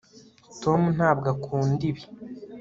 [0.63, 2.03] tom ntabwo akunda ibi